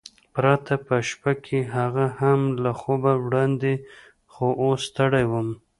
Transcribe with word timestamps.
پرته 0.33 0.73
په 0.85 0.95
شپه 1.09 1.33
کې، 1.45 1.59
هغه 1.75 2.05
هم 2.19 2.39
له 2.63 2.71
خوبه 2.79 3.13
وړاندې، 3.25 3.73
خو 4.33 4.47
اوس 4.63 4.81
ستړی 4.91 5.25
وم. 5.31 5.49